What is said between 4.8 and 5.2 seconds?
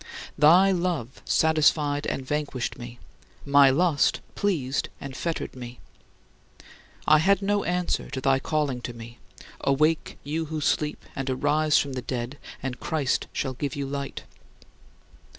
and